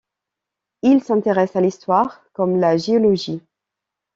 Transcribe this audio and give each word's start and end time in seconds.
Il 0.81 1.03
s’intéresse 1.03 1.55
à 1.55 1.61
l’histoire 1.61 2.23
comme 2.33 2.59
la 2.59 2.75
géologie. 2.75 3.43